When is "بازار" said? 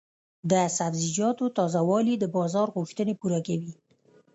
2.35-2.67